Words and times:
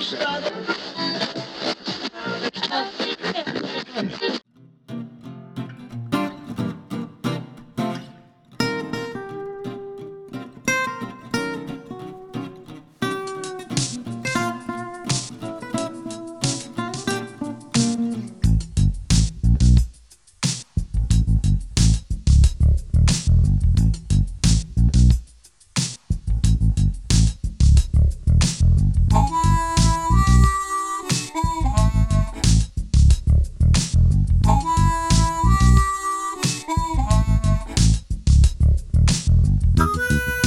closer. 0.00 1.47
Música 39.78 40.37